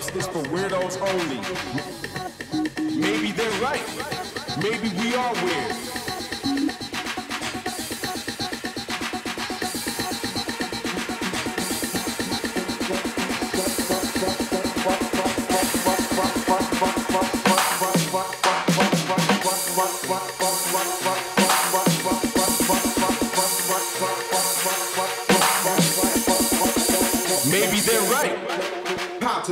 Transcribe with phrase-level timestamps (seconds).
[0.00, 1.89] house clubs is for weirdos only.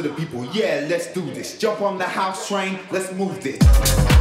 [0.03, 1.59] To the people, yeah, let's do this.
[1.59, 4.18] Jump on the house train, let's move this.